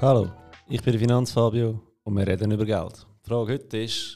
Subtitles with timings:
[0.00, 0.30] Hallo,
[0.68, 3.04] ich bin der Finanzfabio und wir reden über Geld.
[3.24, 4.14] Die Frage heute ist,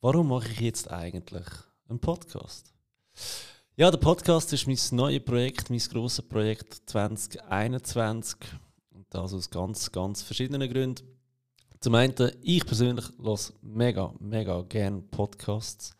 [0.00, 1.44] warum mache ich jetzt eigentlich
[1.90, 2.72] einen Podcast?
[3.76, 8.38] Ja, der Podcast ist mein neues Projekt, mein grosses Projekt 2021
[8.94, 11.06] und das aus ganz, ganz verschiedenen Gründen.
[11.80, 15.94] Zum einen, ich persönlich höre mega, mega gerne Podcasts.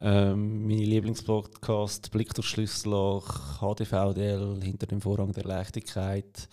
[0.00, 6.48] Ähm, meine Lieblingspodcast Blick durch Schlüsselloch, HDVDL, hinter dem Vorrang der Leichtigkeit.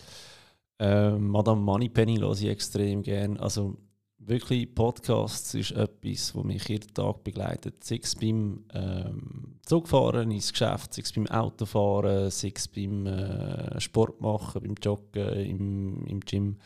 [0.83, 3.39] Ähm, Madame Moneypenny höre ich extrem gerne.
[3.39, 3.77] Also
[4.17, 7.83] wirklich Podcasts ist etwas, das mich jeden Tag begleitet.
[7.83, 13.79] Sei es beim ähm, Zugfahren ins Geschäft, sei es beim Autofahren, sei es beim äh,
[13.79, 16.57] Sport machen, beim Joggen, im, im Gym.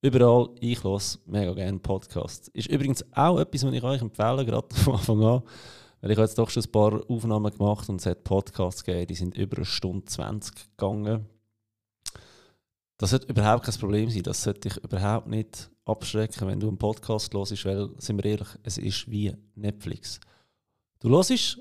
[0.00, 2.46] Überall, ich höre mega gerne Podcasts.
[2.54, 5.42] Ist übrigens auch etwas, was ich euch empfehle, gerade von Anfang an.
[6.02, 9.08] Weil ich habe jetzt doch schon ein paar Aufnahmen gemacht und es hat Podcasts gegeben,
[9.08, 11.26] die sind über eine Stunde 20 gegangen.
[13.00, 14.24] Das sollte überhaupt kein Problem sein.
[14.24, 18.48] Das sollte dich überhaupt nicht abschrecken, wenn du einen Podcast hörst, weil, sind wir ehrlich,
[18.62, 20.20] es ist wie Netflix.
[20.98, 21.58] Du hörst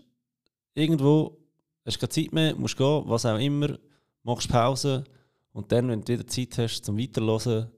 [0.73, 1.37] irgendwo,
[1.85, 3.79] hast keine Zeit mehr, musst gehen, was auch immer,
[4.23, 5.05] machst Pause
[5.53, 7.71] und dann, wenn du wieder Zeit hast zum Weiterhören,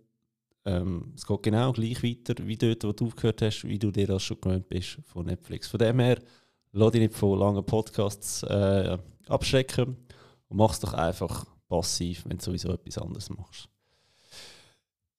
[0.66, 4.08] ähm, es geht genau gleich weiter, wie dort, wo du aufgehört hast, wie du dir
[4.08, 5.68] das schon gewöhnt bist von Netflix.
[5.68, 6.18] Von dem her,
[6.72, 9.98] lass dich nicht von langen Podcasts äh, abschrecken
[10.50, 13.70] und mach es doch einfach passiv, wenn du sowieso etwas anderes machst.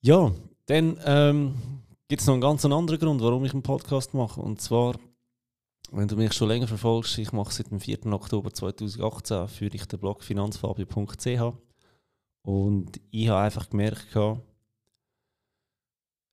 [0.03, 0.31] Ja,
[0.67, 1.55] dann ähm,
[2.09, 4.41] gibt es noch einen ganz anderen Grund, warum ich einen Podcast mache.
[4.41, 4.97] Und zwar,
[5.91, 8.05] wenn du mich schon länger verfolgst, ich mache seit dem 4.
[8.13, 11.55] Oktober 2018 führe ich den Blog finanzfabio.ch
[12.43, 14.15] und ich habe einfach gemerkt,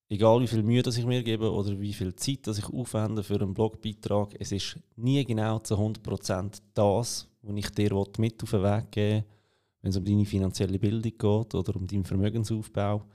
[0.09, 3.23] egal wie viel Mühe das ich mir gebe oder wie viel Zeit das ich aufwende
[3.23, 8.51] für einen Blogbeitrag, es ist nie genau zu 100% das, was ich dir mit auf
[8.51, 9.38] den Weg geben will
[9.81, 13.05] wenn es um deine finanzielle Bildung geht oder um deinen Vermögensaufbau.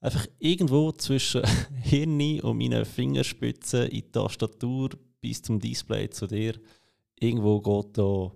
[0.00, 1.42] Einfach irgendwo zwischen
[1.82, 4.90] Hirn und meinen Fingerspitzen in die Tastatur
[5.20, 6.54] bis zum Display zu dir.
[7.18, 8.32] Irgendwo geht da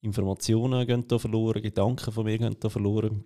[0.00, 3.24] Informationen gehen da verloren, Gedanken von mir gehen da verloren.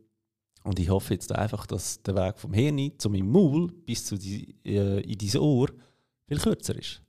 [0.62, 4.18] Und ich hoffe jetzt einfach, dass der Weg vom Hirn zu meinem Maul bis zu
[4.18, 5.68] die, äh, in dieses Ohr
[6.26, 7.02] viel kürzer ist.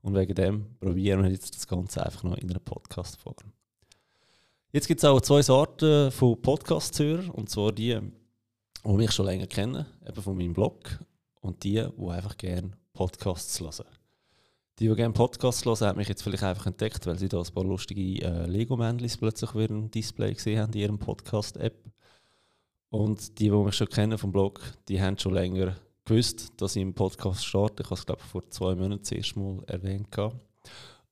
[0.00, 3.44] Und wegen dem probieren wir jetzt das Ganze einfach noch in einer Podcast-Folge.
[4.74, 7.96] Jetzt gibt es auch zwei Sorten von Podcast-Hörern, und zwar die,
[8.84, 10.98] die mich schon länger kennen, eben von meinem Blog,
[11.42, 13.86] und die, die einfach gerne Podcasts hören.
[14.80, 17.54] Die, die gerne Podcasts hören, haben mich jetzt vielleicht einfach entdeckt, weil sie da ein
[17.54, 21.76] paar lustige äh, Lego-Männchen plötzlich auf ihrem Display gesehen haben in ihrem Podcast-App.
[22.90, 26.82] Und die, die mich schon kennen vom Blog, die haben schon länger gewusst, dass ich
[26.82, 27.84] einen Podcast starte.
[27.84, 30.08] Ich habe es, glaube ich, vor zwei Monaten das erste Mal erwähnt.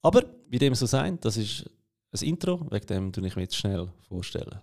[0.02, 1.70] Aber wie dem so sein, das ist
[2.12, 4.60] ein Intro, wegen dem tue ich mich jetzt schnell vorstellen.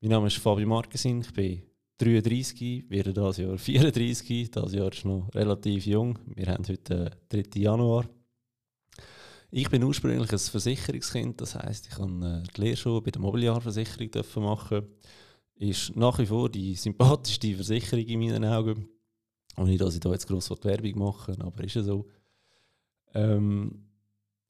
[0.00, 1.62] Mein Name ist Fabio Markesin, ich bin
[1.98, 6.18] 33, werde dieses Jahr 34, das Jahr ist noch relativ jung.
[6.34, 7.60] Wir haben heute den 3.
[7.60, 8.06] Januar.
[9.50, 14.10] Ich bin ursprünglich ein Versicherungskind, das heisst, ich kann äh, die Lehrschule bei der Mobiliarversicherung
[14.44, 14.86] machen.
[15.54, 18.86] Ist nach wie vor die sympathischste Versicherung in meinen Augen.
[19.56, 22.06] Und nicht, dass ich da jetzt gross Werbung mache, aber ist ja so.
[23.14, 23.86] Ähm,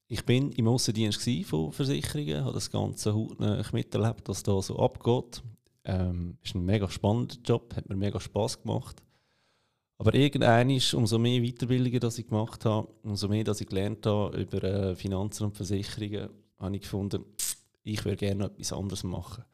[0.09, 5.43] ich bin im Aussendienst von Versicherungen, habe das ganze hautnah miterlebt, was da so abgeht.
[5.85, 9.03] Ähm, ist ein mega spannender Job, hat mir mega Spaß gemacht.
[9.99, 14.05] Aber irgendwann ist, umso mehr Weiterbildungen, die ich gemacht habe, umso mehr, dass ich gelernt
[14.07, 16.29] habe über äh, Finanzen und Versicherungen,
[16.59, 17.25] habe ich gefunden,
[17.83, 19.45] ich würde gerne etwas anderes machen.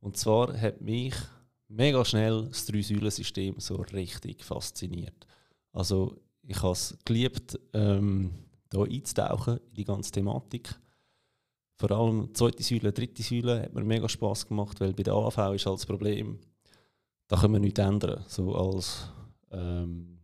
[0.00, 1.14] Und zwar hat mich
[1.68, 5.26] mega schnell das Drei-Säulen-System so richtig fasziniert.
[5.72, 8.30] Also ich habe es geliebt, ähm,
[8.70, 10.74] hier einzutauchen in die ganze Thematik.
[11.76, 15.54] Vor allem zweite Säule, dritte Säule hat mir mega Spass gemacht, weil bei der AV
[15.54, 16.38] ist halt das Problem,
[17.28, 18.24] da können wir nichts ändern.
[18.26, 19.08] So als
[19.52, 20.18] ähm,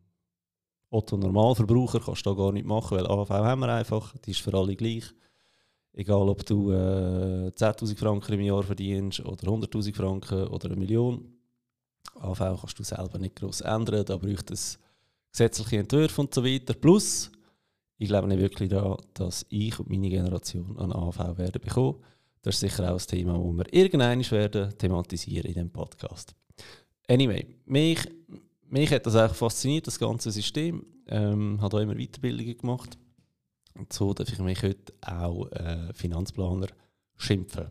[0.91, 4.41] Otto Normalverbraucher kannst du da gar nichts machen, weil AV haben wir einfach, die ist
[4.41, 5.05] für alle gleich.
[5.93, 11.33] Egal ob du äh, 10.000 Franken im Jahr verdienst oder 100.000 Franken oder eine Million.
[12.17, 14.79] AV kannst du selber nicht groß ändern, da braucht es
[15.31, 16.75] gesetzliche Entwürfe und so weiter.
[16.75, 17.31] Plus,
[17.99, 22.03] ich glaube nicht wirklich daran, dass ich und meine Generation an AV werden bekommen.
[22.43, 26.35] Das ist sicher auch ein Thema, das wir irgendwann werden thematisieren in diesem Podcast.
[27.09, 28.01] Anyway, mich,
[28.69, 30.85] mich hat das auch fasziniert, das ganze System.
[31.07, 32.99] Ähm, habe auch immer Weiterbildungen gemacht.
[33.75, 36.69] Und so darf ich mich heute auch äh, Finanzplaner
[37.17, 37.71] schimpfen.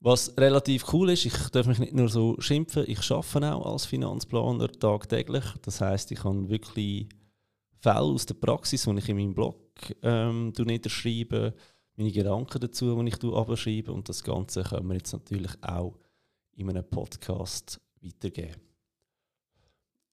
[0.00, 3.86] Was relativ cool ist, ich darf mich nicht nur so schimpfen, ich arbeite auch als
[3.86, 5.44] Finanzplaner tagtäglich.
[5.62, 7.08] Das heißt, ich kann wirklich
[7.80, 9.56] Fälle aus der Praxis, die ich in meinem Blog
[10.02, 11.54] ähm, niederschreibe,
[11.96, 15.98] meine Gedanken dazu, die ich abschreibe und das Ganze können wir jetzt natürlich auch
[16.52, 18.60] in einem Podcast weitergeben.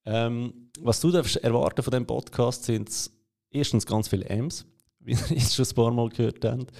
[0.06, 3.12] Ähm, was du darfst erwarten von diesem Podcast sind
[3.50, 4.65] erstens ganz viele M's,
[5.00, 6.71] wie ihr jetzt schon ein paar Mal gehört habt.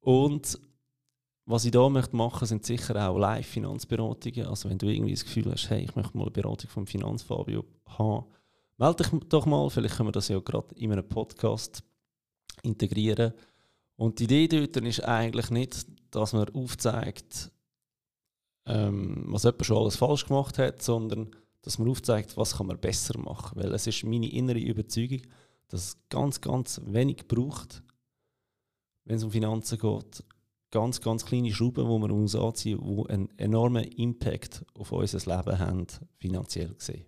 [0.00, 0.58] Und
[1.44, 4.46] was ich hier möchte machen, sind sicher auch Live-Finanzberatungen.
[4.46, 7.64] Also wenn du irgendwie das Gefühl hast, hey, ich möchte mal eine Beratung vom Finanzfabio
[7.86, 8.26] haben,
[8.78, 9.68] melde dich doch mal.
[9.70, 11.82] Vielleicht können wir das ja gerade in einem Podcast
[12.62, 13.34] integrieren.
[13.96, 17.50] Und die Idee dort ist eigentlich nicht, dass man aufzeigt,
[18.66, 21.30] ähm, was jemand schon alles falsch gemacht hat, sondern
[21.62, 23.60] dass man aufzeigt, was kann man besser machen.
[23.60, 25.22] Weil es ist meine innere Überzeugung,
[25.68, 27.82] dass es ganz, ganz wenig braucht,
[29.04, 30.24] wenn es um Finanzen geht.
[30.70, 35.58] Ganz, ganz kleine Schrauben, die man uns anziehen, die einen enormen Impact auf unser Leben
[35.58, 35.86] haben,
[36.18, 37.06] finanziell gesehen.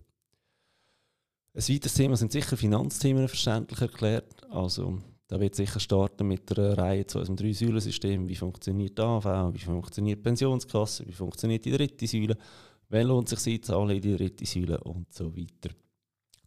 [1.53, 4.49] Ein weiteres Thema sind sicher Finanzthemen verständlich erklärt.
[4.51, 8.29] Also da wird sicher starten mit der Reihe zu unserem Drei-Säulen-System.
[8.29, 9.53] Wie funktioniert die AV?
[9.53, 11.07] Wie funktioniert die Pensionskasse?
[11.09, 12.37] Wie funktioniert die dritte Säule?
[12.89, 14.79] Wann lohnt sich sie zahlen in die dritte Säule?
[14.85, 15.75] Und so weiter.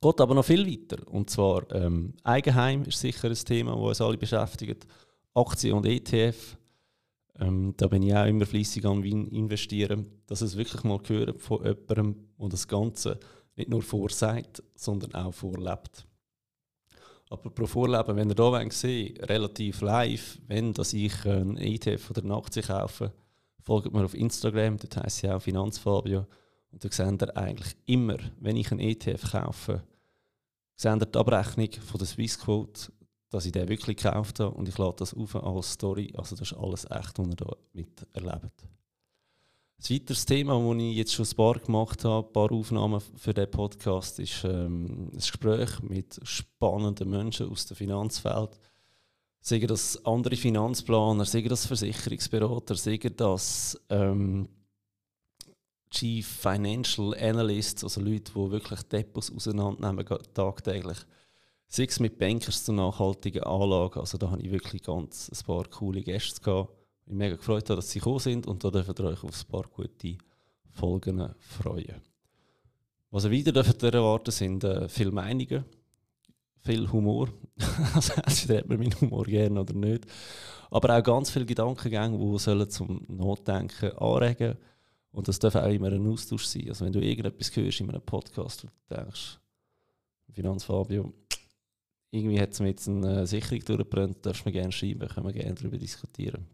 [0.02, 1.06] Geht aber noch viel weiter.
[1.12, 4.88] Und zwar ähm, Eigenheim ist sicher ein Thema, das uns alle beschäftigt.
[5.34, 6.58] Aktien und ETF.
[7.40, 11.62] Ähm, da bin ich auch immer fleissig am investieren, dass es wirklich mal gehört von
[11.62, 13.20] jemandem, der das Ganze
[13.56, 16.06] nicht nur vorsagt, sondern auch vorlebt.
[17.30, 22.24] Aber pro Vorleben, wenn ihr hier sehen relativ live, wenn dass ich einen ETF oder
[22.24, 23.12] eine Aktie kaufe,
[23.60, 26.28] folgt mir auf Instagram, dort heisst sie auch Finanzfabio.
[26.72, 29.84] Und da seht ihr eigentlich immer, wenn ich einen ETF kaufe,
[30.76, 32.92] seht ihr die Abrechnung von der Swissquote,
[33.30, 36.14] dass ich den wirklich gekauft habe und ich lade das auf als Story.
[36.16, 38.68] Also das ist alles echt, was ihr hier miterlebt.
[39.84, 43.34] Ein weiteres Thema, das ich jetzt schon ein paar gemacht habe, ein paar Aufnahmen für
[43.34, 48.58] diesen Podcast, ist ähm, ein Gespräch mit spannenden Menschen aus dem Finanzfeld.
[49.42, 54.48] Sagen das andere Finanzplaner, sagen das Versicherungsberater, sagen das ähm,
[55.90, 61.00] Chief Financial Analysts, also Leute, die wirklich Depots auseinandernehmen tagtäglich.
[61.68, 65.66] Sei es mit Bankers zur nachhaltigen Anlage, also da habe ich wirklich ganz ein paar
[65.66, 69.06] coole Gäste gehabt ich bin mega gefreut, dass sie gekommen sind und da dürft ihr
[69.06, 70.18] euch auf ein paar gute
[70.72, 72.02] Folgen freuen.
[73.12, 75.66] Was ihr wieder dürft erwarten sind äh, viele Meinungen,
[76.62, 77.28] viel Humor.
[77.94, 80.06] also entweder hat man meinen Humor gerne oder nicht.
[80.72, 84.58] Aber auch ganz viele Gedankengänge, die sollen zum Nachdenken anregen
[85.12, 86.70] und das darf auch immer ein Austausch sein.
[86.70, 89.40] Also wenn du irgendetwas hörst in einem Podcast und denkst,
[90.32, 91.14] Finanzfabio,
[92.10, 95.34] irgendwie hat es mir jetzt eine Sicherung durchgebrannt, darfst du mir gerne schreiben, können wir
[95.34, 96.48] gerne darüber diskutieren.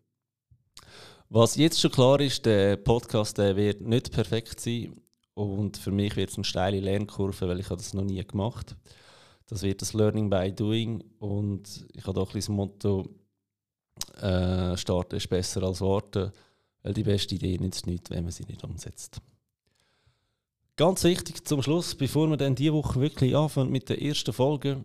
[1.29, 4.99] Was jetzt schon klar ist, der Podcast der wird nicht perfekt sein
[5.35, 8.81] und für mich wird es eine steile Lernkurve, weil ich das noch nie gemacht habe.
[9.47, 13.09] Das wird das Learning by Doing und ich habe auch ein das Motto,
[14.21, 16.31] äh, starten ist besser als warten,
[16.83, 19.21] weil die beste Idee nützt nichts, wenn man sie nicht umsetzt.
[20.75, 24.83] Ganz wichtig zum Schluss, bevor wir dann diese Woche wirklich anfangen mit der ersten Folge,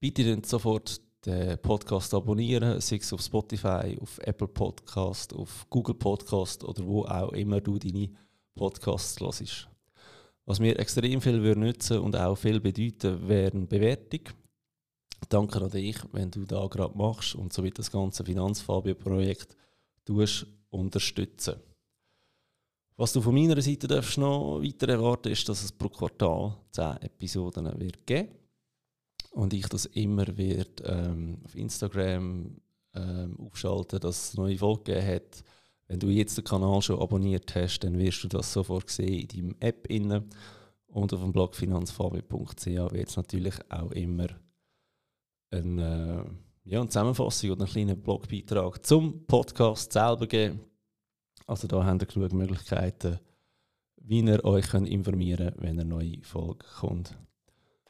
[0.00, 5.94] bitte dann sofort den Podcast abonnieren, sei es auf Spotify, auf Apple Podcast, auf Google
[5.94, 8.10] Podcast oder wo auch immer du deine
[8.54, 9.68] Podcasts hörst.
[10.44, 14.20] Was mir extrem viel würde nützen und auch viel bedeuten, wäre eine Bewertung.
[15.30, 19.56] Danke an dich, wenn du da gerade machst und somit das ganze Finanzfabio-Projekt
[20.68, 21.56] unterstützen.
[22.96, 26.98] Was du von meiner Seite darfst noch weiter erwarten, ist, dass es pro Quartal 10
[26.98, 28.43] Episoden wird geben
[29.34, 32.56] und ich das immer wird ähm, auf Instagram
[32.94, 35.42] ähm, aufschalten, dass es neue Folgen hat.
[35.88, 39.28] Wenn du jetzt den Kanal schon abonniert hast, dann wirst du das sofort sehen in
[39.28, 40.24] deinem App inne
[40.86, 44.28] und auf dem Blog finanzfabio.ch wird es natürlich auch immer
[45.50, 46.26] eine,
[46.64, 50.60] äh, ja, eine Zusammenfassung oder einen kleinen Blogbeitrag zum Podcast selber geben.
[51.46, 53.18] Also da habt ihr genug Möglichkeiten,
[53.96, 57.18] wie ihr euch informieren könnt, wenn eine neue Folge kommt.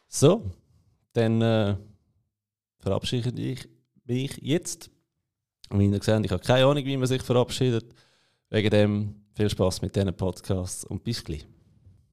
[0.09, 0.51] So,
[1.14, 1.76] dann äh,
[2.78, 3.66] verabschiede ich
[4.04, 4.90] mich jetzt.
[5.71, 7.94] Und wie ihr gesehen ich habe keine Ahnung, wie man sich verabschiedet.
[8.50, 11.47] Wegen dem viel Spaß mit diesen Podcasts und bis gleich.